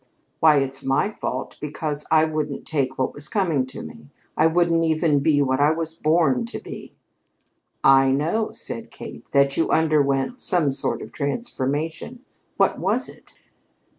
[0.39, 4.09] "Why, it's my fault because I wouldn't take what was coming to me.
[4.35, 6.95] I wouldn't even be what I was born to be!"
[7.83, 12.25] "I know," said Kate, "that you underwent some sort of a transformation.
[12.57, 13.35] What was it?"